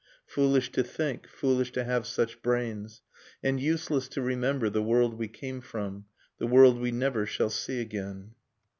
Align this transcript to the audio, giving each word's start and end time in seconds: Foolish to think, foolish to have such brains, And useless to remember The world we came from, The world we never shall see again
Foolish 0.25 0.71
to 0.71 0.81
think, 0.83 1.27
foolish 1.27 1.71
to 1.73 1.83
have 1.83 2.07
such 2.07 2.41
brains, 2.41 3.03
And 3.43 3.59
useless 3.59 4.07
to 4.07 4.21
remember 4.23 4.67
The 4.67 4.81
world 4.81 5.13
we 5.13 5.27
came 5.27 5.61
from, 5.61 6.05
The 6.39 6.47
world 6.47 6.79
we 6.79 6.91
never 6.91 7.27
shall 7.27 7.51
see 7.51 7.79
again 7.79 8.33